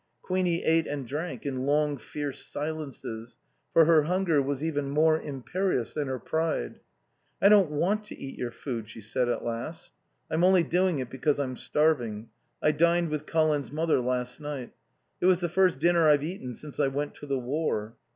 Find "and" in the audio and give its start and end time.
0.87-1.05